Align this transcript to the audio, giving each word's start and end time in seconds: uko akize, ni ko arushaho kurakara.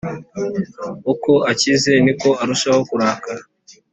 uko 1.11 1.31
akize, 1.51 1.91
ni 2.03 2.13
ko 2.21 2.29
arushaho 2.41 2.79
kurakara. 2.89 3.41